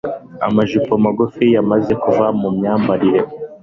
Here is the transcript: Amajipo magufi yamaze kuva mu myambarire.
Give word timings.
Amajipo 0.47 0.93
magufi 1.05 1.45
yamaze 1.55 1.93
kuva 2.03 2.25
mu 2.39 2.49
myambarire. 2.57 3.21